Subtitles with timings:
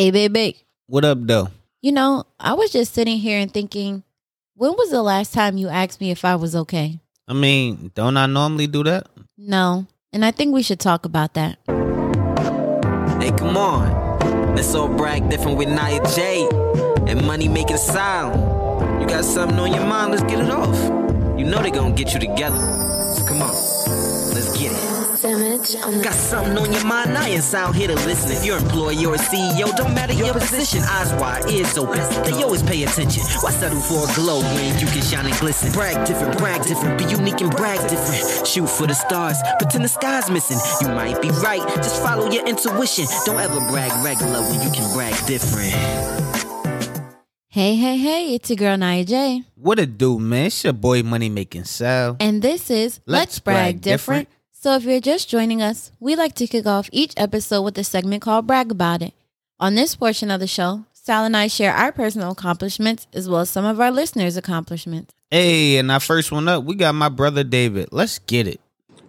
[0.00, 0.56] Hey, baby.
[0.86, 1.48] What up, though?
[1.82, 4.02] You know, I was just sitting here and thinking,
[4.54, 6.98] when was the last time you asked me if I was okay?
[7.28, 9.08] I mean, don't I normally do that?
[9.36, 9.86] No.
[10.10, 11.58] And I think we should talk about that.
[13.20, 14.56] Hey, come on.
[14.56, 16.48] Let's all brag different with Nia J
[17.06, 19.02] and money making sound.
[19.02, 21.38] You got something on your mind, let's get it off.
[21.38, 22.56] You know they gonna get you together.
[23.16, 23.52] So come on,
[24.32, 24.89] let's get it.
[25.60, 28.32] Got something on your mind, I ain't out here to listen.
[28.32, 30.80] If you're employee or a CEO, don't matter your position.
[30.84, 33.22] Eyes wide, ears open, they always pay attention.
[33.42, 35.70] Why settle for a glow when you can shine and glisten?
[35.72, 38.46] Brag different, brag different, be unique and brag different.
[38.46, 40.56] Shoot for the stars, pretend the sky's missing.
[40.80, 43.04] You might be right, just follow your intuition.
[43.26, 45.74] Don't ever brag regular when you can brag different.
[47.48, 49.42] Hey, hey, hey, it's your girl Nia J.
[49.56, 50.46] What it do, man?
[50.46, 52.16] It's your boy Money Making Sal.
[52.18, 54.28] And this is Let's, Brag, different.
[54.62, 57.82] So if you're just joining us, we like to kick off each episode with a
[57.82, 59.14] segment called Brag About It.
[59.58, 63.40] On this portion of the show, Sal and I share our personal accomplishments as well
[63.40, 65.14] as some of our listeners' accomplishments.
[65.30, 67.88] Hey, and our first one up, we got my brother David.
[67.90, 68.60] Let's get it.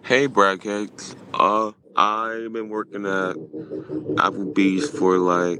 [0.03, 1.17] Hey, Bragheads.
[1.33, 5.59] Uh, I've been working at Applebee's for like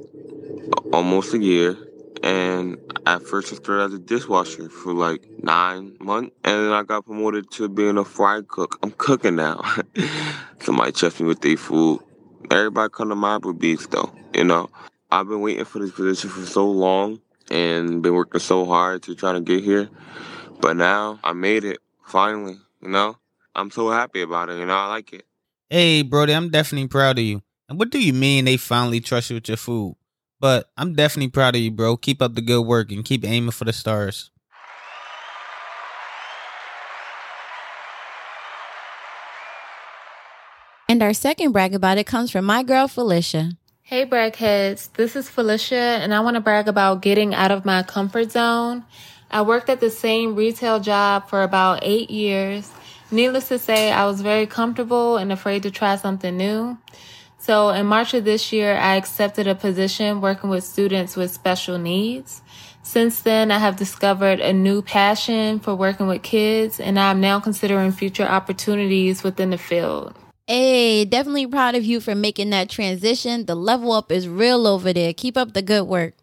[0.94, 1.76] almost a year.
[2.24, 6.36] And at first I started as a dishwasher for like nine months.
[6.44, 8.78] And then I got promoted to being a fry cook.
[8.84, 9.62] I'm cooking now.
[10.62, 12.02] Somebody trust me with their food.
[12.52, 14.70] Everybody come to my Applebee's though, you know.
[15.12, 19.16] I've been waiting for this position for so long and been working so hard to
[19.16, 19.90] try to get here.
[20.62, 23.18] But now I made it finally, you know.
[23.56, 24.76] I'm so happy about it, you know.
[24.76, 25.26] I like it.
[25.70, 27.42] Hey, Brody, I'm definitely proud of you.
[27.68, 29.96] And what do you mean they finally trust you with your food?
[30.42, 31.96] But I'm definitely proud of you, bro.
[31.96, 34.32] Keep up the good work and keep aiming for the stars.
[40.90, 43.52] And our second brag about it comes from my girl Felicia.
[43.84, 44.92] Hey, bragheads.
[44.94, 48.84] This is Felicia, and I want to brag about getting out of my comfort zone.
[49.30, 52.70] I worked at the same retail job for about eight years.
[53.12, 56.78] Needless to say, I was very comfortable and afraid to try something new.
[57.42, 61.80] So in March of this year, I accepted a position working with students with special
[61.80, 62.44] needs.
[62.84, 67.40] Since then, I have discovered a new passion for working with kids, and I'm now
[67.40, 70.14] considering future opportunities within the field.
[70.46, 73.48] Hey, definitely proud of you for making that transition.
[73.48, 75.12] The level up is real over there.
[75.12, 76.14] Keep up the good work.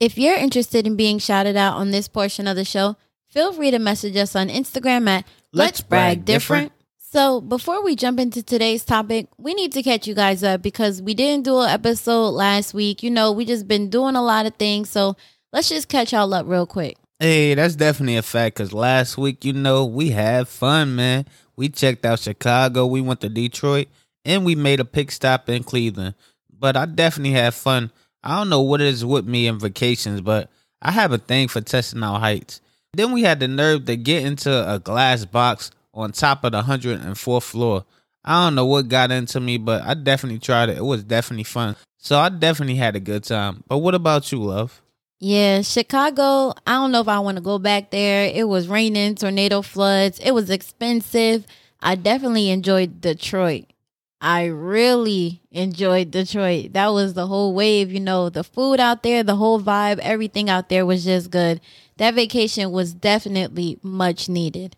[0.00, 2.96] If you're interested in being shouted out on this portion of the show,
[3.32, 6.72] feel free to message us on Instagram at Let's, Brag, Different.
[6.98, 11.02] So, before we jump into today's topic, we need to catch you guys up because
[11.02, 13.02] we didn't do an episode last week.
[13.02, 14.88] You know, we just been doing a lot of things.
[14.88, 15.16] So,
[15.52, 16.96] let's just catch y'all up real quick.
[17.18, 21.26] Hey, that's definitely a fact because last week, you know, we had fun, man.
[21.54, 23.88] We checked out Chicago, we went to Detroit,
[24.24, 26.14] and we made a pick stop in Cleveland.
[26.50, 27.92] But I definitely had fun.
[28.24, 30.50] I don't know what it is with me and vacations, but
[30.80, 32.60] I have a thing for testing out heights.
[32.94, 36.60] Then we had the nerve to get into a glass box on top of the
[36.60, 37.86] 104th floor.
[38.22, 40.76] I don't know what got into me, but I definitely tried it.
[40.76, 41.74] It was definitely fun.
[41.96, 43.64] So I definitely had a good time.
[43.66, 44.82] But what about you, love?
[45.20, 48.26] Yeah, Chicago, I don't know if I want to go back there.
[48.26, 50.18] It was raining, tornado floods.
[50.18, 51.46] It was expensive.
[51.80, 53.72] I definitely enjoyed Detroit.
[54.20, 56.74] I really enjoyed Detroit.
[56.74, 60.50] That was the whole wave, you know, the food out there, the whole vibe, everything
[60.50, 61.60] out there was just good.
[61.96, 64.76] That vacation was definitely much needed.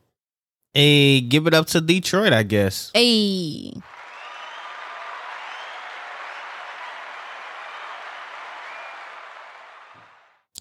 [0.72, 2.91] Hey, give it up to Detroit, I guess.
[2.94, 3.75] Hey.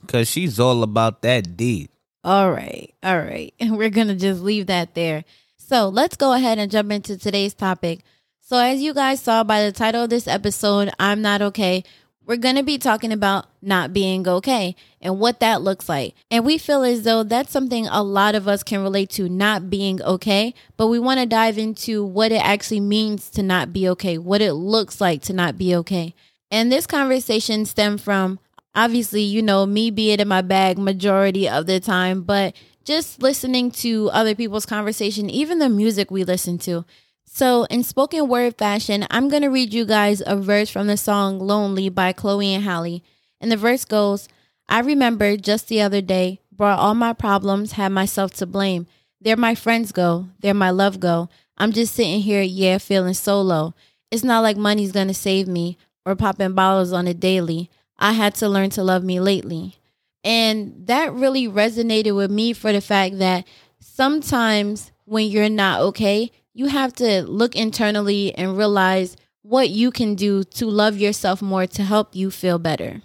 [0.08, 1.90] Cause she's all about that D.
[2.24, 2.94] All right.
[3.02, 3.54] All right.
[3.60, 5.24] And we're going to just leave that there.
[5.58, 8.02] So let's go ahead and jump into today's topic.
[8.46, 11.86] So, as you guys saw by the title of this episode, I'm Not Okay,
[12.26, 16.16] we're going to be talking about not being okay and what that looks like.
[16.32, 19.70] And we feel as though that's something a lot of us can relate to not
[19.70, 23.88] being okay, but we want to dive into what it actually means to not be
[23.90, 26.16] okay, what it looks like to not be okay.
[26.50, 28.40] And this conversation stemmed from
[28.76, 32.56] obviously, you know, me being in my bag majority of the time, but
[32.86, 36.86] just listening to other people's conversation, even the music we listen to.
[37.26, 40.98] So, in spoken word fashion, I'm going to read you guys a verse from the
[40.98, 43.04] song Lonely by Chloe and Halle.
[43.42, 44.30] And the verse goes
[44.70, 48.88] I remember just the other day, brought all my problems, had myself to blame.
[49.20, 51.30] There my friends go, there my love go.
[51.58, 53.74] I'm just sitting here, yeah, feeling so low.
[54.12, 57.70] It's not like money's going to save me or popping bottles on a daily.
[57.98, 59.76] I had to learn to love me lately.
[60.24, 63.46] And that really resonated with me for the fact that
[63.80, 70.16] sometimes when you're not okay, you have to look internally and realize what you can
[70.16, 73.02] do to love yourself more to help you feel better.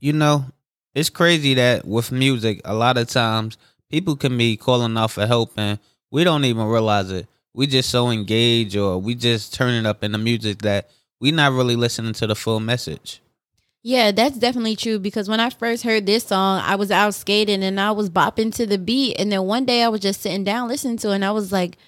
[0.00, 0.46] You know,
[0.94, 3.56] it's crazy that with music, a lot of times
[3.88, 5.78] people can be calling out for help and
[6.10, 7.26] we don't even realize it.
[7.54, 10.90] We just so engaged or we just turn it up in the music that
[11.20, 13.20] we not really listening to the full message.
[13.82, 17.62] Yeah, that's definitely true because when I first heard this song, I was out skating
[17.62, 19.18] and I was bopping to the beat.
[19.18, 21.52] And then one day I was just sitting down listening to it and I was
[21.52, 21.78] like,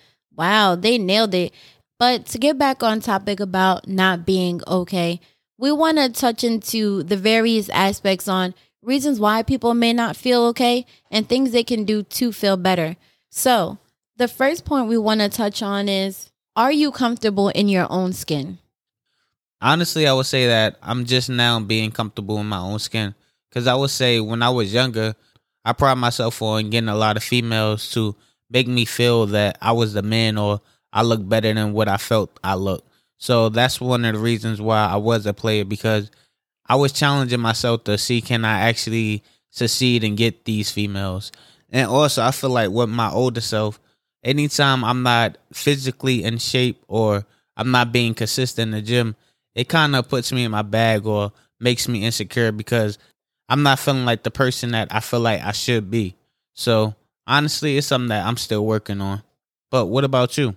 [0.41, 1.53] wow, they nailed it.
[1.99, 5.21] But to get back on topic about not being okay,
[5.59, 10.45] we want to touch into the various aspects on reasons why people may not feel
[10.45, 12.97] okay and things they can do to feel better.
[13.29, 13.77] So,
[14.17, 18.15] the first point we want to touch on is Are you comfortable in your own
[18.15, 18.59] skin?
[19.61, 23.15] Honestly, I would say that I'm just now being comfortable in my own skin.
[23.51, 25.15] Because I would say when I was younger,
[25.67, 28.17] I pride myself on getting a lot of females to
[28.51, 30.61] make me feel that I was the man or
[30.93, 32.89] I look better than what I felt I looked.
[33.19, 36.11] So that's one of the reasons why I was a player because
[36.67, 41.33] I was challenging myself to see can I actually succeed and get these females.
[41.71, 43.81] And also I feel like with my older self,
[44.23, 47.25] anytime I'm not physically in shape or
[47.57, 49.17] I'm not being consistent in the gym,
[49.55, 52.99] it kind of puts me in my bag or makes me insecure because
[53.49, 56.17] I'm not feeling like the person that I feel like I should be.
[56.55, 56.95] So
[57.31, 59.23] honestly, it's something that I'm still working on.
[59.71, 60.57] But what about you?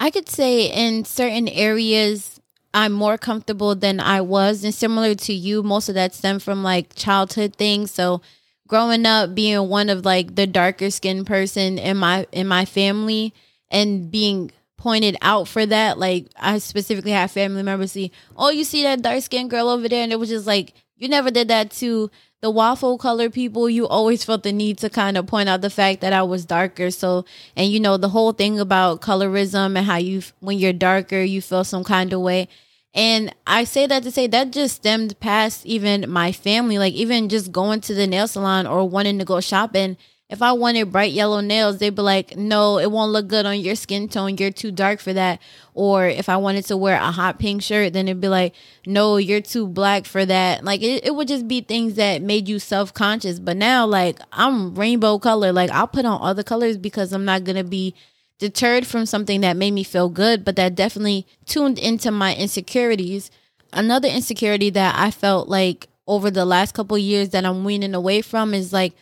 [0.00, 2.40] I could say in certain areas
[2.72, 4.64] I'm more comfortable than I was.
[4.64, 7.90] And similar to you, most of that stemmed from like childhood things.
[7.90, 8.22] So
[8.66, 13.34] growing up being one of like the darker skinned person in my in my family
[13.70, 15.98] and being pointed out for that.
[15.98, 19.88] Like I specifically have family members see, oh, you see that dark skinned girl over
[19.88, 22.10] there, and it was just like you never did that to
[22.42, 23.68] the waffle color people.
[23.68, 26.44] You always felt the need to kind of point out the fact that I was
[26.44, 26.90] darker.
[26.90, 27.24] So,
[27.56, 31.42] and you know the whole thing about colorism and how you when you're darker you
[31.42, 32.48] feel some kind of way.
[32.92, 37.28] And I say that to say that just stemmed past even my family, like even
[37.28, 39.96] just going to the nail salon or wanting to go shopping
[40.30, 43.58] if I wanted bright yellow nails, they'd be like, no, it won't look good on
[43.58, 44.36] your skin tone.
[44.36, 45.40] You're too dark for that.
[45.74, 48.54] Or if I wanted to wear a hot pink shirt, then it'd be like,
[48.86, 50.62] no, you're too black for that.
[50.62, 53.40] Like it, it would just be things that made you self conscious.
[53.40, 55.52] But now, like, I'm rainbow color.
[55.52, 57.96] Like, I'll put on other colors because I'm not going to be
[58.38, 63.32] deterred from something that made me feel good, but that definitely tuned into my insecurities.
[63.72, 68.22] Another insecurity that I felt like over the last couple years that I'm weaning away
[68.22, 68.94] from is like,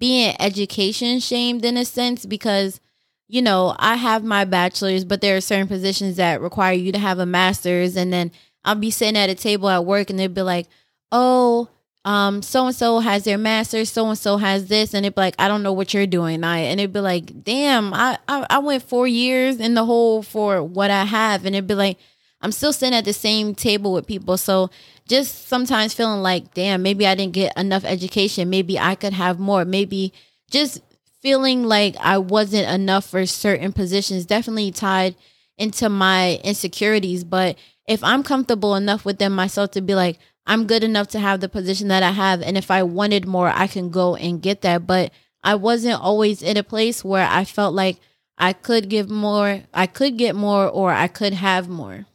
[0.00, 2.80] being education shamed in a sense because
[3.28, 6.98] you know i have my bachelor's but there are certain positions that require you to
[6.98, 7.96] have a master's.
[7.96, 8.32] And then
[8.64, 10.66] i'll be sitting at a table at work and they'd be like
[11.12, 11.68] oh
[12.06, 14.94] um so and so has their master's so and so has this.
[14.94, 17.44] And it'd be like i don't know what you're doing i and it'd be like
[17.44, 21.44] damn I, I i went four years in the hole for what i have.
[21.44, 21.98] And it'd be like
[22.40, 24.70] i'm still sitting at the same table with people so
[25.10, 28.48] just sometimes feeling like, damn, maybe I didn't get enough education.
[28.48, 29.64] Maybe I could have more.
[29.64, 30.12] Maybe
[30.50, 30.80] just
[31.20, 35.16] feeling like I wasn't enough for certain positions definitely tied
[35.58, 37.24] into my insecurities.
[37.24, 37.58] But
[37.88, 41.48] if I'm comfortable enough within myself to be like, I'm good enough to have the
[41.48, 42.40] position that I have.
[42.40, 44.86] And if I wanted more, I can go and get that.
[44.86, 45.10] But
[45.42, 47.98] I wasn't always in a place where I felt like
[48.38, 52.06] I could give more, I could get more, or I could have more.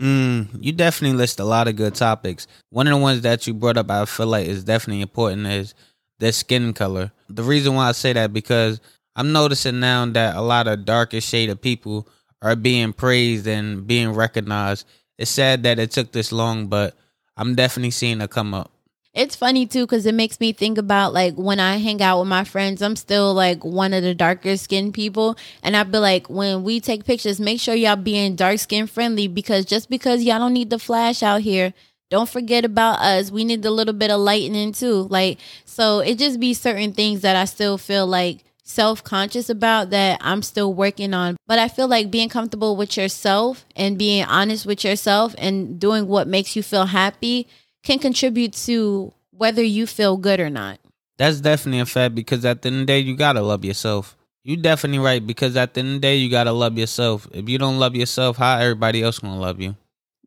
[0.00, 2.46] Mm, you definitely list a lot of good topics.
[2.70, 5.74] One of the ones that you brought up, I feel like is definitely important is
[6.18, 7.12] their skin color.
[7.28, 8.80] The reason why I say that because
[9.14, 12.06] I'm noticing now that a lot of darker shaded people
[12.42, 14.86] are being praised and being recognized.
[15.16, 16.94] It's sad that it took this long, but
[17.38, 18.70] I'm definitely seeing it come up.
[19.16, 22.28] It's funny too because it makes me think about like when I hang out with
[22.28, 25.38] my friends, I'm still like one of the darker skinned people.
[25.62, 29.26] And I'd be like, when we take pictures, make sure y'all being dark skin friendly
[29.26, 31.72] because just because y'all don't need the flash out here,
[32.10, 33.30] don't forget about us.
[33.30, 35.06] We need a little bit of lightening too.
[35.08, 39.88] Like, so it just be certain things that I still feel like self conscious about
[39.90, 41.38] that I'm still working on.
[41.46, 46.06] But I feel like being comfortable with yourself and being honest with yourself and doing
[46.06, 47.48] what makes you feel happy
[47.86, 50.80] can contribute to whether you feel good or not.
[51.18, 54.16] That's definitely a fact because at the end of the day, you gotta love yourself.
[54.42, 57.28] You definitely right because at the end of the day, you gotta love yourself.
[57.32, 59.76] If you don't love yourself, how everybody else gonna love you?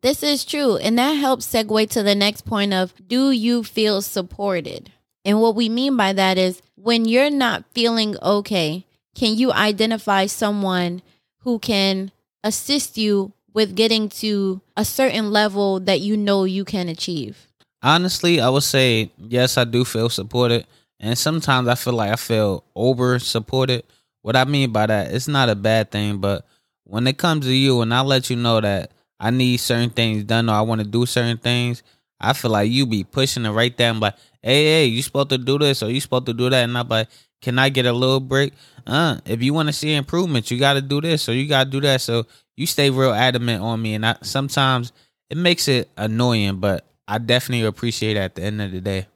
[0.02, 4.00] This is true, and that helps segue to the next point of do you feel
[4.00, 4.90] supported?
[5.26, 10.24] And what we mean by that is when you're not feeling okay, can you identify
[10.24, 11.02] someone
[11.40, 12.10] who can
[12.42, 17.49] assist you with getting to a certain level that you know you can achieve?
[17.82, 20.66] Honestly, I would say yes, I do feel supported.
[20.98, 23.84] And sometimes I feel like I feel over supported.
[24.22, 26.44] What I mean by that, it's not a bad thing, but
[26.84, 30.24] when it comes to you and I let you know that I need certain things
[30.24, 31.82] done or I want to do certain things,
[32.20, 35.30] I feel like you be pushing it right there and like, hey, hey, you supposed
[35.30, 36.64] to do this or you supposed to do that.
[36.64, 37.08] And I'm like,
[37.40, 38.52] can I get a little break?
[38.86, 41.64] Uh, if you want to see improvements, you got to do this or you got
[41.64, 42.02] to do that.
[42.02, 43.94] So you stay real adamant on me.
[43.94, 44.92] And I, sometimes
[45.30, 49.08] it makes it annoying, but I definitely appreciate it at the end of the day.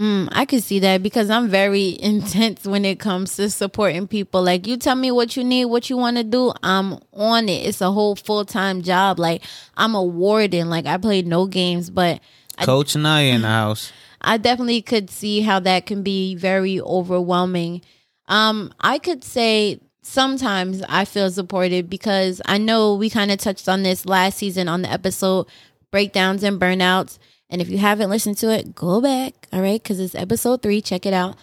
[0.00, 4.42] Mm, I could see that because I'm very intense when it comes to supporting people.
[4.42, 7.66] Like, you tell me what you need, what you want to do, I'm on it.
[7.66, 9.18] It's a whole full time job.
[9.18, 9.42] Like,
[9.76, 10.70] I'm a warden.
[10.70, 12.20] Like, I played no games, but
[12.62, 13.92] Coach and I in the house.
[14.22, 17.82] I definitely could see how that can be very overwhelming.
[18.26, 23.68] Um, I could say sometimes I feel supported because I know we kind of touched
[23.68, 25.46] on this last season on the episode
[25.90, 27.18] breakdowns and burnouts.
[27.50, 29.82] And if you haven't listened to it, go back, all right?
[29.82, 30.82] Because it's episode three.
[30.82, 31.36] Check it out.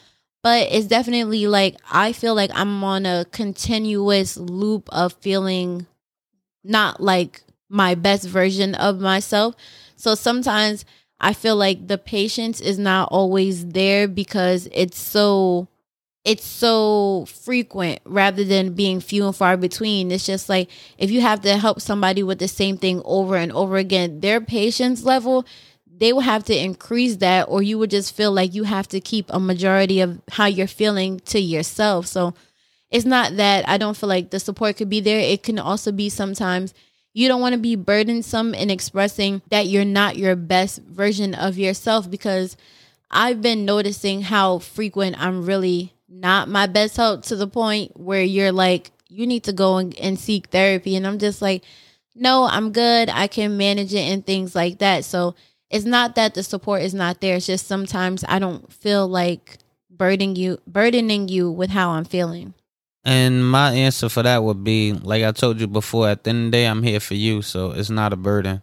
[0.44, 5.88] But it's definitely like I feel like I'm on a continuous loop of feeling
[6.64, 9.56] not like my best version of myself.
[9.96, 10.86] So sometimes
[11.20, 15.68] I feel like the patience is not always there because it's so
[16.26, 20.12] it's so frequent rather than being few and far between.
[20.12, 23.52] It's just like if you have to help somebody with the same thing over and
[23.52, 25.46] over again, their patience level,
[25.98, 29.00] they will have to increase that, or you would just feel like you have to
[29.00, 32.08] keep a majority of how you're feeling to yourself.
[32.08, 32.34] So
[32.90, 35.20] it's not that I don't feel like the support could be there.
[35.20, 36.74] It can also be sometimes
[37.14, 41.58] you don't want to be burdensome in expressing that you're not your best version of
[41.58, 42.58] yourself because
[43.12, 48.24] I've been noticing how frequent I'm really not my best help to the point where
[48.24, 50.96] you're like, you need to go and, and seek therapy.
[50.96, 51.64] And I'm just like,
[52.16, 53.10] no, I'm good.
[53.10, 55.06] I can manage it and things like that.
[55.06, 55.36] So
[55.70, 57.36] it's not that the support is not there.
[57.36, 59.58] It's just sometimes I don't feel like
[59.90, 62.54] burdening you burdening you with how I'm feeling.
[63.04, 66.46] And my answer for that would be like I told you before, at the end
[66.46, 67.42] of the day, I'm here for you.
[67.42, 68.62] So it's not a burden.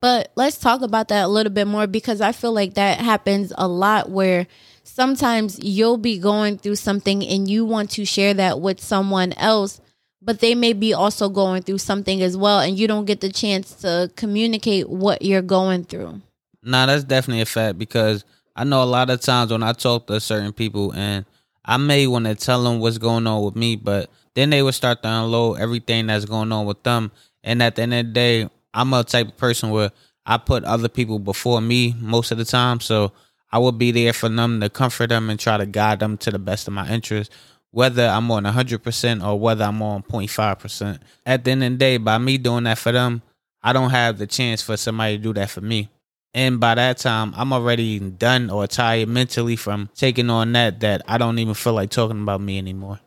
[0.00, 3.52] But let's talk about that a little bit more because I feel like that happens
[3.56, 4.46] a lot where
[4.84, 9.80] sometimes you'll be going through something and you want to share that with someone else,
[10.22, 13.32] but they may be also going through something as well, and you don't get the
[13.32, 16.22] chance to communicate what you're going through.
[16.62, 18.24] Nah, that's definitely a fact because
[18.56, 21.26] I know a lot of times when I talk to certain people and
[21.64, 24.74] I may want to tell them what's going on with me, but then they would
[24.74, 27.10] start to unload everything that's going on with them.
[27.42, 29.90] And at the end of the day, I'm a type of person where
[30.26, 32.80] I put other people before me most of the time.
[32.80, 33.12] So
[33.54, 36.32] I will be there for them to comfort them and try to guide them to
[36.32, 37.30] the best of my interest,
[37.70, 40.98] whether I'm on 100% or whether I'm on 0.5%.
[41.24, 43.22] At the end of the day, by me doing that for them,
[43.62, 45.88] I don't have the chance for somebody to do that for me.
[46.34, 51.02] And by that time, I'm already done or tired mentally from taking on that, that
[51.06, 52.98] I don't even feel like talking about me anymore.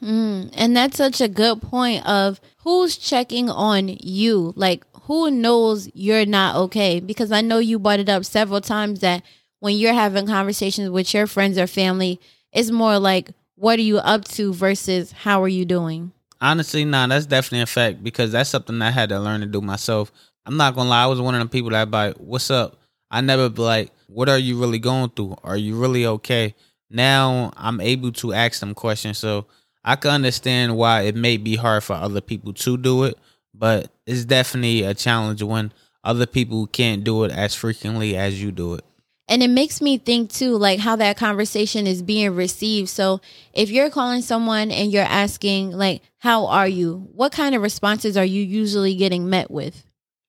[0.00, 4.52] Mm, and that's such a good point of who's checking on you.
[4.54, 7.00] Like, who knows you're not okay?
[7.00, 9.24] Because I know you brought it up several times that
[9.60, 12.20] when you're having conversations with your friends or family,
[12.52, 16.12] it's more like, what are you up to versus how are you doing?
[16.40, 19.60] Honestly, nah, that's definitely a fact because that's something I had to learn to do
[19.60, 20.12] myself.
[20.46, 22.78] I'm not gonna lie, I was one of the people that like, what's up?
[23.10, 25.36] I never be like, what are you really going through?
[25.42, 26.54] Are you really okay?
[26.90, 29.18] Now I'm able to ask them questions.
[29.18, 29.46] So
[29.84, 33.18] I can understand why it may be hard for other people to do it,
[33.52, 35.72] but it's definitely a challenge when
[36.04, 38.84] other people can't do it as frequently as you do it.
[39.28, 42.88] And it makes me think too, like how that conversation is being received.
[42.88, 43.20] So
[43.52, 47.08] if you're calling someone and you're asking, like, how are you?
[47.12, 49.84] What kind of responses are you usually getting met with?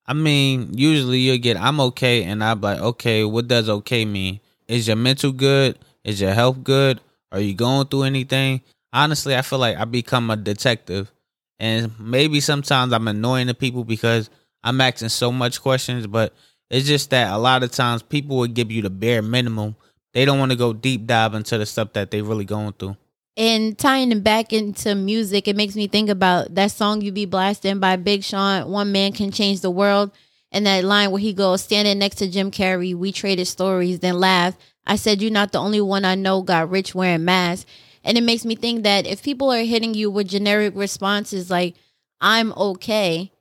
[0.06, 2.24] I mean, usually you'll get, I'm okay.
[2.24, 4.42] And I'm like, okay, what does okay mean?
[4.68, 5.80] Is your mental good?
[6.04, 7.00] Is your health good?
[7.32, 8.62] Are you going through anything?
[8.92, 11.12] Honestly, I feel like I become a detective.
[11.60, 14.30] And maybe sometimes I'm annoying to people because
[14.64, 16.34] I'm asking so much questions, but
[16.70, 19.76] it's just that a lot of times people will give you the bare minimum.
[20.14, 22.98] They don't want to go deep dive into the stuff that they're really going through.
[23.38, 27.26] And tying it back into music, it makes me think about that song you be
[27.26, 30.12] blasting by Big Sean, One Man Can Change the World.
[30.52, 34.20] And that line where he goes, standing next to Jim Carrey, we traded stories, then
[34.20, 34.58] laugh.
[34.86, 37.70] I said, You're not the only one I know got rich wearing masks.
[38.04, 41.76] And it makes me think that if people are hitting you with generic responses like,
[42.20, 43.32] I'm okay,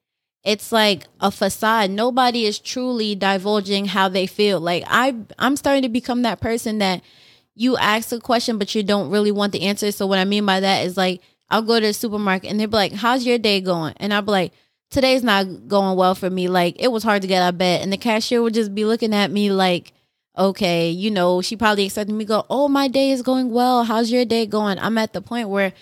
[0.44, 1.90] it's like a facade.
[1.90, 4.60] Nobody is truly divulging how they feel.
[4.60, 7.02] Like I I'm starting to become that person that
[7.54, 9.90] you ask a question but you don't really want the answer.
[9.92, 12.68] So what I mean by that is like I'll go to the supermarket and they'll
[12.68, 13.94] be like, How's your day going?
[13.98, 14.52] And I'll be like,
[14.90, 16.48] Today's not going well for me.
[16.48, 17.82] Like it was hard to get out of bed.
[17.82, 19.92] And the cashier would just be looking at me like,
[20.38, 23.84] Okay, you know, she probably expected me to go, Oh, my day is going well.
[23.84, 24.78] How's your day going?
[24.78, 25.72] I'm at the point where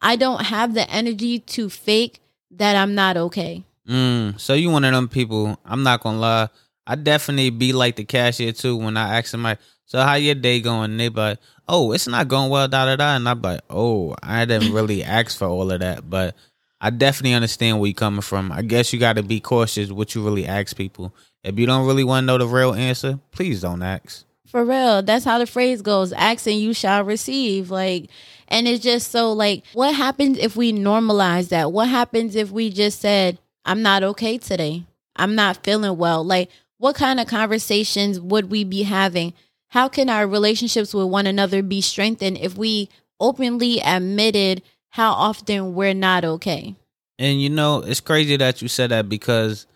[0.00, 2.20] I don't have the energy to fake
[2.52, 3.64] that I'm not okay.
[3.88, 5.58] Mm, so you one of them people?
[5.64, 6.48] I'm not gonna lie.
[6.86, 10.60] I definitely be like the cashier too when I ask somebody, "So how your day
[10.60, 11.38] going?" They like,
[11.68, 13.16] "Oh, it's not going well." Da da da.
[13.16, 16.34] And I'm like, "Oh, I didn't really ask for all of that." But
[16.80, 18.52] I definitely understand where you're coming from.
[18.52, 21.14] I guess you got to be cautious what you really ask people.
[21.42, 24.24] If you don't really want to know the real answer, please don't ask.
[24.46, 28.08] For real, that's how the phrase goes: "Ask and you shall receive." Like,
[28.48, 31.72] and it's just so like, what happens if we normalize that?
[31.72, 34.84] What happens if we just said, "I'm not okay today.
[35.16, 39.32] I'm not feeling well." Like, what kind of conversations would we be having?
[39.68, 45.74] How can our relationships with one another be strengthened if we openly admitted how often
[45.74, 46.76] we're not okay?
[47.18, 49.66] And you know, it's crazy that you said that because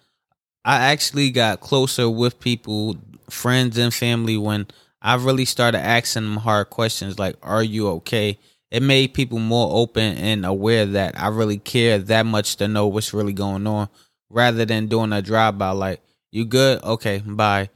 [0.65, 2.97] I actually got closer with people,
[3.31, 4.67] friends and family, when
[5.01, 8.39] I really started asking them hard questions like, Are you okay?
[8.71, 12.87] It made people more open and aware that I really care that much to know
[12.87, 13.89] what's really going on
[14.31, 16.83] rather than doing a drive by like, You good?
[16.83, 17.71] Okay, bye.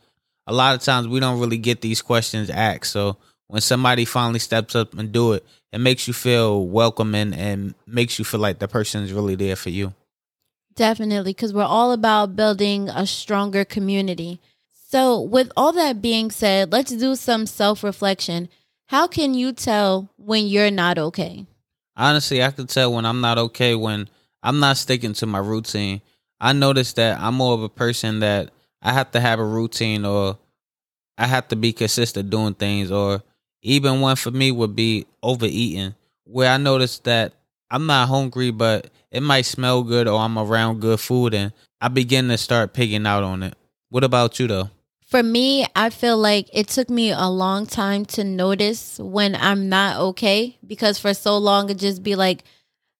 [0.47, 2.91] A lot of times we don't really get these questions asked.
[2.93, 7.75] So when somebody finally steps up and do it, it makes you feel welcome and,
[7.87, 9.95] makes you feel like the person is really there for you.
[10.75, 14.41] Definitely, because we're all about building a stronger community.
[14.89, 18.49] So, with all that being said, let's do some self reflection.
[18.93, 21.47] How can you tell when you're not okay?
[21.97, 24.07] Honestly, I can tell when I'm not okay when
[24.43, 26.03] I'm not sticking to my routine.
[26.39, 28.51] I notice that I'm more of a person that
[28.83, 30.37] I have to have a routine or
[31.17, 33.23] I have to be consistent doing things or
[33.63, 35.95] even one for me would be overeating
[36.25, 37.33] where I notice that
[37.71, 41.89] I'm not hungry but it might smell good or I'm around good food and I
[41.89, 43.55] begin to start picking out on it.
[43.89, 44.71] What about you though?
[45.12, 49.69] For me, I feel like it took me a long time to notice when I'm
[49.69, 52.45] not okay because for so long it just be like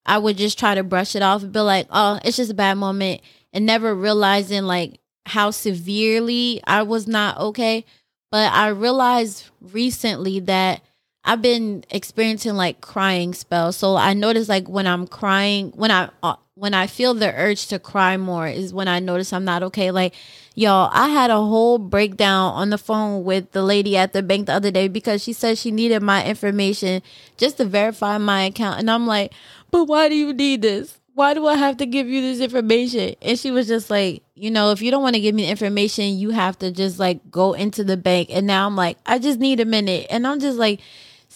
[0.05, 2.55] I would just try to brush it off and be like, "Oh, it's just a
[2.55, 3.23] bad moment,"
[3.55, 7.87] and never realizing like how severely I was not okay.
[8.31, 10.83] But I realized recently that
[11.25, 13.79] I've been experiencing like crying spells.
[13.79, 17.67] So I notice like when I'm crying, when I uh, when I feel the urge
[17.69, 19.91] to cry more is when I notice I'm not okay.
[19.91, 20.15] Like,
[20.55, 24.47] y'all, I had a whole breakdown on the phone with the lady at the bank
[24.47, 27.03] the other day because she said she needed my information
[27.39, 28.79] just to verify my account.
[28.79, 29.33] And I'm like,
[29.71, 30.99] but why do you need this?
[31.15, 33.15] Why do I have to give you this information?
[33.23, 36.19] And she was just like, you know, if you don't want to give me information,
[36.19, 38.29] you have to just like go into the bank.
[38.31, 40.07] And now I'm like, I just need a minute.
[40.11, 40.81] And I'm just like,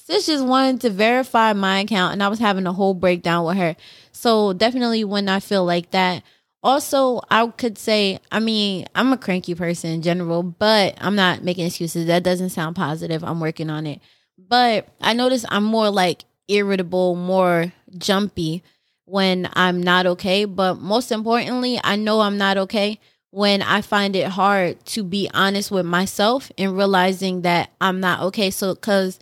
[0.07, 3.57] sis just wanted to verify my account and I was having a whole breakdown with
[3.57, 3.75] her.
[4.13, 6.23] So definitely when I feel like that.
[6.63, 11.43] Also, I could say, I mean, I'm a cranky person in general, but I'm not
[11.45, 12.07] making excuses.
[12.07, 13.23] That doesn't sound positive.
[13.23, 14.01] I'm working on it.
[14.39, 18.65] But I notice I'm more like irritable, more jumpy
[19.05, 20.45] when I'm not okay.
[20.45, 22.99] But most importantly, I know I'm not okay
[23.31, 28.23] when I find it hard to be honest with myself and realizing that I'm not
[28.23, 28.51] okay.
[28.51, 29.21] So, because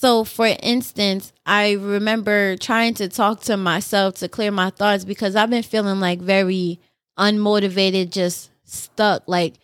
[0.00, 5.34] so, for instance, I remember trying to talk to myself to clear my thoughts because
[5.34, 6.78] I've been feeling like very
[7.18, 9.54] unmotivated, just stuck, like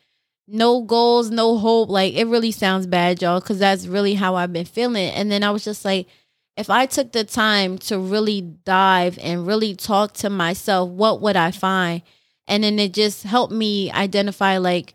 [0.48, 1.88] no goals, no hope.
[1.88, 5.08] Like, it really sounds bad, y'all, because that's really how I've been feeling.
[5.10, 6.08] And then I was just like,
[6.56, 11.36] if I took the time to really dive and really talk to myself, what would
[11.36, 12.02] I find?
[12.48, 14.94] And then it just helped me identify, like,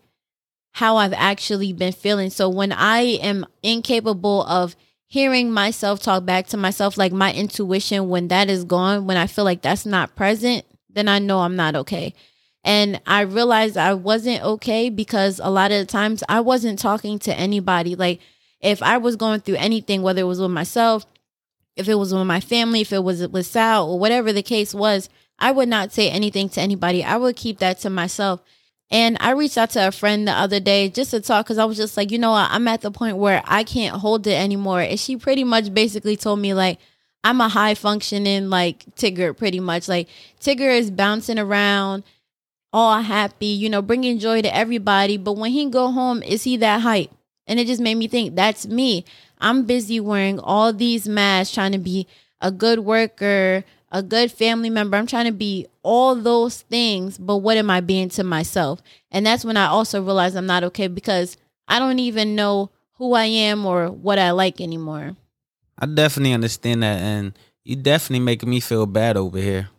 [0.74, 2.30] how I've actually been feeling.
[2.30, 4.76] So, when I am incapable of
[5.10, 9.28] hearing myself talk back to myself, like my intuition, when that is gone, when I
[9.28, 12.14] feel like that's not present, then I know I'm not okay.
[12.64, 17.18] And I realized I wasn't okay because a lot of the times I wasn't talking
[17.20, 17.96] to anybody.
[17.96, 18.22] Like
[18.62, 21.06] if I was going through anything, whether it was with myself,
[21.76, 24.76] if it was with my family, if it was with Sal, or whatever the case
[24.76, 27.04] was, I would not say anything to anybody.
[27.04, 28.42] I would keep that to myself.
[28.92, 31.66] And I reached out to a friend the other day just to talk because I
[31.66, 34.34] was just like, you know what, I'm at the point where I can't hold it
[34.34, 34.82] anymore.
[34.82, 36.80] And she pretty much basically told me, like,
[37.24, 39.88] I'm a high functioning, like, Tigger, pretty much.
[39.88, 40.08] Like,
[40.40, 42.04] Tigger is bouncing around,
[42.72, 45.18] all happy, you know, bringing joy to everybody.
[45.18, 47.12] But when he go home, is he that hype?
[47.46, 49.06] And it just made me think, that's me.
[49.40, 52.08] I'm busy wearing all these masks, trying to be
[52.42, 54.98] a good worker, a good family member.
[54.98, 58.82] I'm trying to be all those things, but what am I being to myself?
[59.12, 63.14] And that's when I also realized I'm not okay because I don't even know who
[63.14, 65.16] I am or what I like anymore.
[65.78, 69.70] I definitely understand that, and you definitely making me feel bad over here.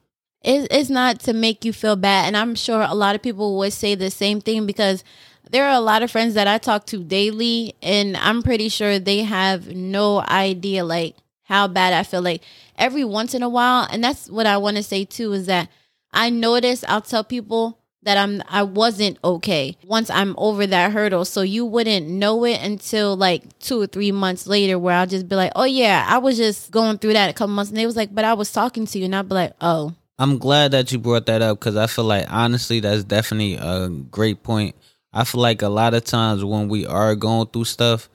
[0.42, 3.74] it's not to make you feel bad, and I'm sure a lot of people would
[3.74, 5.04] say the same thing because
[5.50, 8.98] there are a lot of friends that I talk to daily, and I'm pretty sure
[8.98, 11.16] they have no idea like
[11.50, 12.42] how bad I feel like
[12.78, 13.86] every once in a while.
[13.90, 15.68] And that's what I want to say too is that
[16.12, 21.24] I notice I'll tell people that I'm I wasn't okay once I'm over that hurdle.
[21.24, 25.28] So you wouldn't know it until like two or three months later where I'll just
[25.28, 27.84] be like, Oh yeah, I was just going through that a couple months and they
[27.84, 29.92] was like, But I was talking to you and I'll be like, Oh.
[30.20, 33.88] I'm glad that you brought that up because I feel like honestly that's definitely a
[33.88, 34.76] great point.
[35.12, 38.08] I feel like a lot of times when we are going through stuff,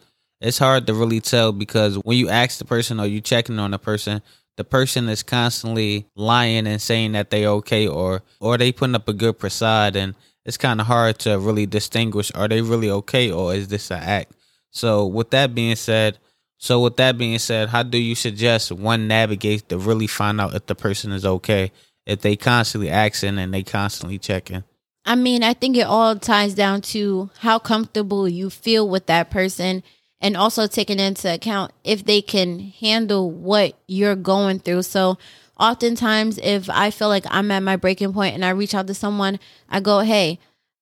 [0.45, 3.71] it's hard to really tell because when you ask the person or you checking on
[3.71, 4.21] the person,
[4.57, 9.09] the person is constantly lying and saying that they okay or or they putting up
[9.09, 10.13] a good facade and
[10.45, 14.01] it's kind of hard to really distinguish are they really okay or is this an
[14.01, 14.33] act?
[14.69, 16.19] So with that being said
[16.57, 20.53] so with that being said how do you suggest one navigates to really find out
[20.53, 21.71] if the person is okay
[22.05, 24.63] if they constantly asking and they constantly checking?
[25.05, 29.31] I mean i think it all ties down to how comfortable you feel with that
[29.31, 29.83] person
[30.25, 34.81] and also taking into account if they can handle what you're going through.
[34.81, 35.19] So,
[35.59, 38.95] oftentimes, if I feel like I'm at my breaking point and I reach out to
[38.95, 40.39] someone, I go, Hey,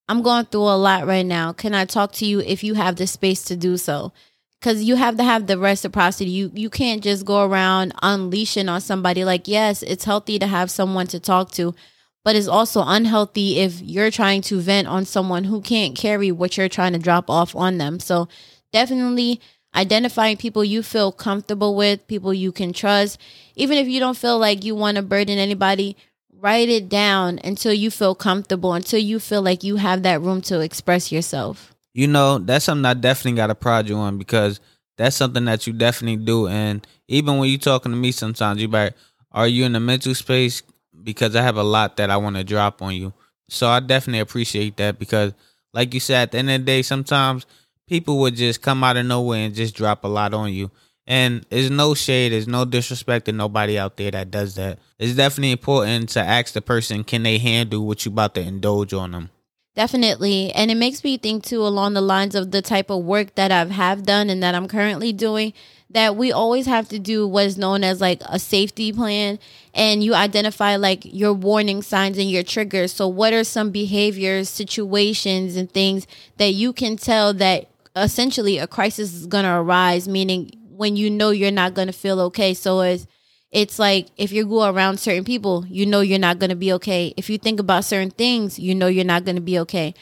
[0.07, 1.51] I'm going through a lot right now.
[1.51, 4.13] Can I talk to you if you have the space to do so?
[4.61, 6.31] Because you have to have the reciprocity.
[6.31, 9.25] You you can't just go around unleashing on somebody.
[9.25, 11.75] Like, yes, it's healthy to have someone to talk to,
[12.23, 16.55] but it's also unhealthy if you're trying to vent on someone who can't carry what
[16.55, 17.99] you're trying to drop off on them.
[17.99, 18.29] So
[18.73, 19.39] definitely
[19.75, 23.19] identifying people you feel comfortable with, people you can trust.
[23.55, 25.95] Even if you don't feel like you want to burden anybody,
[26.37, 30.41] write it down until you feel comfortable, until you feel like you have that room
[30.41, 31.73] to express yourself.
[31.93, 34.59] You know, that's something I definitely got to prod you on because
[34.97, 36.47] that's something that you definitely do.
[36.47, 38.95] And even when you're talking to me sometimes, you're like,
[39.31, 40.63] are you in the mental space?
[41.03, 43.13] Because I have a lot that I want to drop on you.
[43.49, 45.33] So I definitely appreciate that because,
[45.73, 47.45] like you said, at the end of the day, sometimes–
[47.87, 50.71] people would just come out of nowhere and just drop a lot on you.
[51.05, 54.79] And there's no shade, there's no disrespect to nobody out there that does that.
[54.99, 58.93] It's definitely important to ask the person, can they handle what you about to indulge
[58.93, 59.29] on them?
[59.75, 60.51] Definitely.
[60.53, 63.51] And it makes me think too along the lines of the type of work that
[63.51, 65.53] I've have done and that I'm currently doing
[65.89, 69.39] that we always have to do what is known as like a safety plan
[69.73, 72.91] and you identify like your warning signs and your triggers.
[72.91, 78.67] So what are some behaviors, situations and things that you can tell that essentially a
[78.67, 82.53] crisis is going to arise, meaning when you know you're not going to feel okay.
[82.53, 83.05] So it's,
[83.51, 86.73] it's like if you go around certain people, you know you're not going to be
[86.73, 87.13] okay.
[87.17, 89.93] If you think about certain things, you know you're not going to be okay.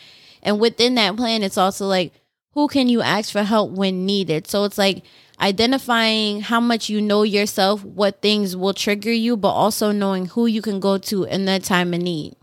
[0.41, 2.13] And within that plan, it's also like,
[2.53, 4.47] who can you ask for help when needed?
[4.47, 5.03] So it's like
[5.39, 10.45] identifying how much you know yourself, what things will trigger you, but also knowing who
[10.45, 12.35] you can go to in that time of need.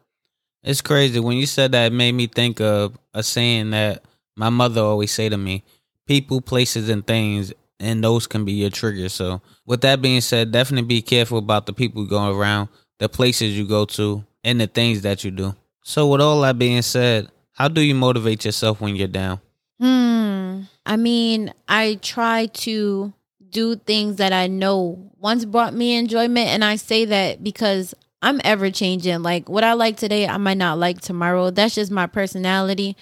[0.63, 1.21] It's crazy.
[1.21, 4.05] When you said that, it made me think of a saying that
[4.39, 5.65] my mother always say to me,
[6.07, 9.13] people, places, and things, and those can be your triggers.
[9.13, 13.59] So, with that being said, definitely be careful about the people going around, the places
[13.59, 15.55] you go to, and the things that you do.
[15.83, 19.41] So, with all that being said, how do you motivate yourself when you're down?
[19.81, 20.63] Hmm.
[20.87, 23.13] I mean, I try to
[23.51, 28.41] do things that I know once brought me enjoyment, and I say that because I'm
[28.45, 29.23] ever changing.
[29.23, 31.51] Like what I like today, I might not like tomorrow.
[31.51, 32.97] That's just my personality.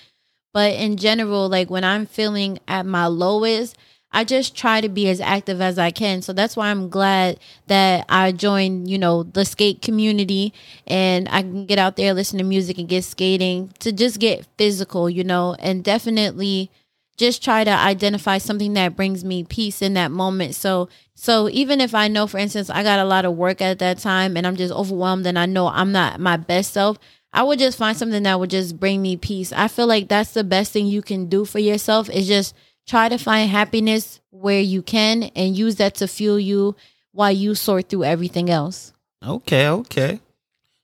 [0.57, 3.77] But in general, like when I'm feeling at my lowest,
[4.11, 6.23] I just try to be as active as I can.
[6.23, 10.55] So that's why I'm glad that I joined, you know, the skate community
[10.87, 14.47] and I can get out there, listen to music and get skating to just get
[14.57, 16.71] physical, you know, and definitely
[17.19, 20.55] just try to identify something that brings me peace in that moment.
[20.55, 23.79] So so even if I know for instance I got a lot of work at
[23.81, 26.97] that time and I'm just overwhelmed and I know I'm not my best self,
[27.37, 29.53] I would just find something that would just bring me peace.
[29.53, 32.55] I feel like that's the best thing you can do for yourself is just
[32.87, 36.75] try to find happiness where you can and use that to fuel you
[37.13, 38.95] while you sort through everything else.
[39.23, 40.21] Okay, okay.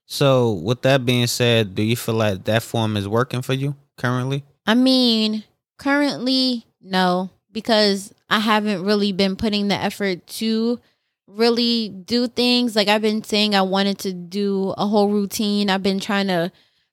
[0.05, 3.75] So, with that being said, do you feel like that form is working for you
[3.97, 4.43] currently?
[4.67, 5.43] I mean,
[5.79, 10.79] currently, no, because I haven't really been putting the effort to
[11.27, 12.75] really do things.
[12.75, 15.69] Like I've been saying I wanted to do a whole routine.
[15.69, 16.51] I've been trying to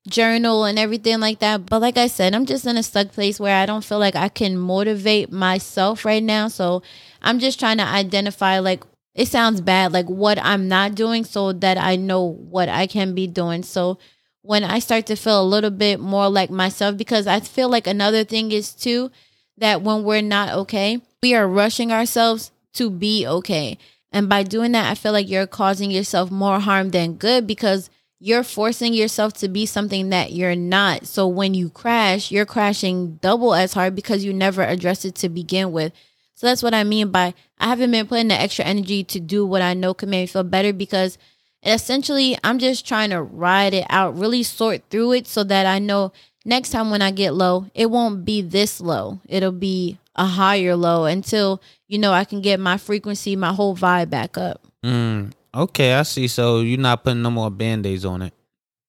[0.08, 1.66] journal and everything like that.
[1.66, 4.16] But like I said, I'm just in a stuck place where I don't feel like
[4.16, 6.48] I can motivate myself right now.
[6.48, 6.82] So
[7.22, 8.82] I'm just trying to identify like
[9.14, 13.14] it sounds bad, like what I'm not doing so that I know what I can
[13.14, 13.62] be doing.
[13.62, 13.98] So
[14.42, 17.86] when I start to feel a little bit more like myself, because I feel like
[17.86, 19.10] another thing is too
[19.58, 23.78] that when we're not okay, we are rushing ourselves to be okay.
[24.12, 27.90] And by doing that, I feel like you're causing yourself more harm than good because
[28.18, 31.06] you're forcing yourself to be something that you're not.
[31.06, 35.28] So when you crash, you're crashing double as hard because you never addressed it to
[35.28, 35.92] begin with.
[36.34, 39.46] So that's what I mean by I haven't been putting the extra energy to do
[39.46, 41.18] what I know can make me feel better because
[41.62, 45.78] essentially, I'm just trying to ride it out, really sort through it so that I
[45.78, 46.12] know
[46.44, 49.20] next time when I get low, it won't be this low.
[49.28, 53.76] It'll be a higher low until, you know, I can get my frequency, my whole
[53.76, 54.60] vibe back up.
[54.84, 56.28] Mm, okay, I see.
[56.28, 58.34] So you're not putting no more band aids on it.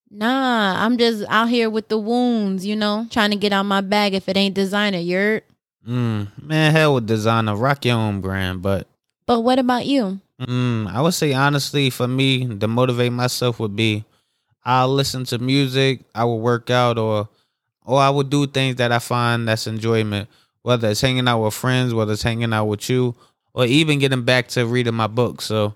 [0.09, 3.79] Nah, I'm just out here with the wounds, you know, trying to get out my
[3.81, 4.97] bag if it ain't designer.
[4.97, 5.41] You're.
[5.87, 7.55] Mm, man, hell with designer.
[7.55, 8.87] Rock your own brand, but.
[9.25, 10.19] But what about you?
[10.41, 14.03] Mm, I would say honestly, for me, to motivate myself would be,
[14.65, 17.29] I'll listen to music, I will work out, or,
[17.85, 20.29] or I would do things that I find that's enjoyment.
[20.63, 23.15] Whether it's hanging out with friends, whether it's hanging out with you,
[23.53, 25.41] or even getting back to reading my book.
[25.41, 25.73] So,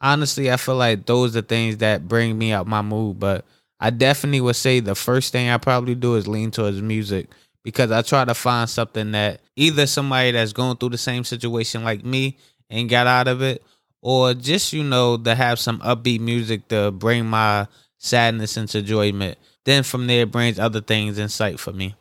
[0.00, 3.20] honestly, I feel like those are things that bring me out my mood.
[3.20, 3.44] But
[3.78, 7.28] I definitely would say the first thing I probably do is lean towards music
[7.62, 11.84] because I try to find something that either somebody that's going through the same situation
[11.84, 12.38] like me
[12.70, 13.62] and got out of it,
[14.00, 19.38] or just, you know, to have some upbeat music to bring my sadness into enjoyment.
[19.64, 21.94] Then from there, it brings other things in sight for me.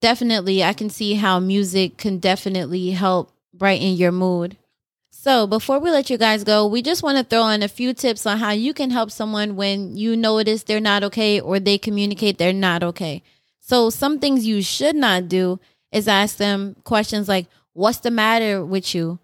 [0.00, 4.56] Definitely, I can see how music can definitely help brighten your mood.
[5.10, 7.94] So, before we let you guys go, we just want to throw in a few
[7.94, 11.78] tips on how you can help someone when you notice they're not okay or they
[11.78, 13.22] communicate they're not okay.
[13.60, 15.58] So, some things you should not do
[15.90, 19.18] is ask them questions like, What's the matter with you?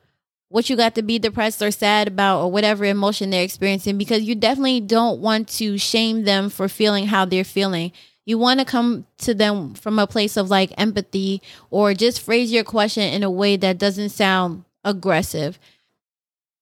[0.53, 4.23] What you got to be depressed or sad about, or whatever emotion they're experiencing, because
[4.23, 7.91] you definitely don't want to shame them for feeling how they're feeling.
[8.27, 12.53] You want to come to them from a place of like empathy or just phrase
[12.53, 15.59] your question in a way that doesn't sound aggressive.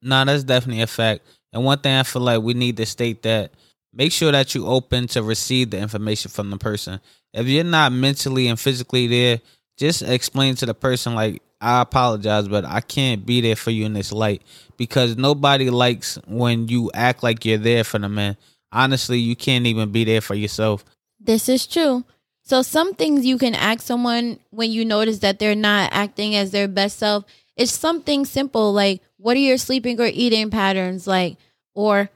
[0.01, 1.23] Nah, that's definitely a fact.
[1.53, 3.51] And one thing I feel like we need to state that
[3.93, 7.01] make sure that you open to receive the information from the person.
[7.35, 9.41] If you're not mentally and physically there,
[9.77, 13.85] just explain to the person like I apologize, but I can't be there for you
[13.85, 14.43] in this light
[14.77, 18.37] because nobody likes when you act like you're there for the man.
[18.73, 20.85] Honestly, you can't even be there for yourself.
[21.19, 22.05] This is true.
[22.43, 26.51] So some things you can ask someone when you notice that they're not acting as
[26.51, 27.25] their best self.
[27.57, 31.37] It's something simple like what are your sleeping or eating patterns like
[31.75, 32.09] or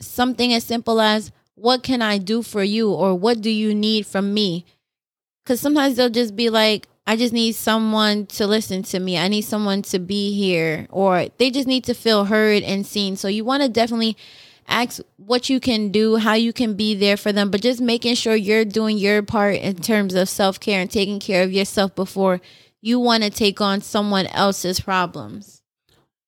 [0.00, 4.06] something as simple as what can I do for you or what do you need
[4.06, 4.64] from me?
[5.44, 9.18] Cuz sometimes they'll just be like I just need someone to listen to me.
[9.18, 13.16] I need someone to be here or they just need to feel heard and seen.
[13.16, 14.16] So you want to definitely
[14.68, 18.14] ask what you can do, how you can be there for them, but just making
[18.14, 21.94] sure you're doing your part in terms of self care and taking care of yourself
[21.94, 22.40] before
[22.80, 25.62] you want to take on someone else's problems.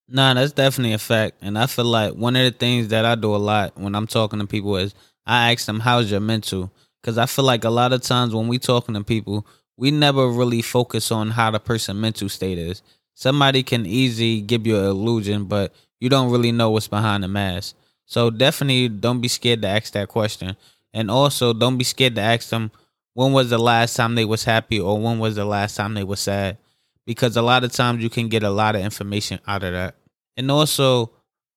[0.08, 1.38] Nah, that's definitely a fact.
[1.40, 4.06] And I feel like one of the things that I do a lot when I'm
[4.06, 6.72] talking to people is I ask them, How's your mental?
[7.00, 10.28] Because I feel like a lot of times when we talking to people, we never
[10.28, 12.82] really focus on how the person mental state is.
[13.14, 17.28] Somebody can easily give you an illusion, but you don't really know what's behind the
[17.28, 17.76] mask.
[18.06, 20.56] So definitely don't be scared to ask that question.
[20.92, 22.70] And also don't be scared to ask them
[23.14, 26.04] when was the last time they was happy or when was the last time they
[26.04, 26.58] was sad.
[27.06, 29.94] Because a lot of times you can get a lot of information out of that.
[30.36, 31.10] And also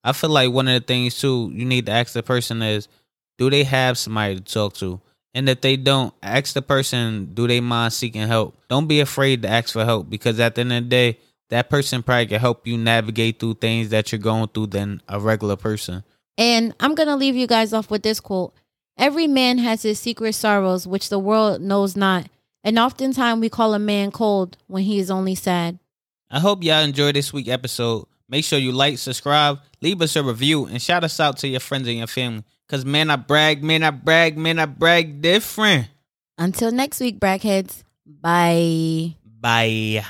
[0.03, 2.87] I feel like one of the things too you need to ask the person is
[3.37, 5.01] do they have somebody to talk to?
[5.37, 8.57] And if they don't, ask the person, do they mind seeking help?
[8.69, 11.19] Don't be afraid to ask for help because at the end of the day,
[11.49, 15.19] that person probably can help you navigate through things that you're going through than a
[15.19, 16.03] regular person.
[16.39, 18.55] And I'm going to leave you guys off with this quote
[18.97, 22.27] Every man has his secret sorrows, which the world knows not.
[22.63, 25.77] And oftentimes we call a man cold when he is only sad.
[26.31, 28.07] I hope y'all enjoyed this week's episode.
[28.27, 31.59] Make sure you like, subscribe, leave us a review, and shout us out to your
[31.59, 32.43] friends and your family.
[32.69, 35.87] Cause man, I brag, man, I brag, man, I brag different.
[36.37, 37.83] Until next week, bragheads.
[38.05, 39.15] Bye.
[39.39, 40.03] Bye.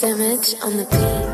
[0.00, 1.29] Damage on the beat.